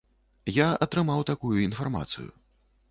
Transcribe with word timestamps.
Я 0.55 0.69
атрымаў 0.85 1.27
такую 1.31 1.55
інфармацыю. 1.69 2.29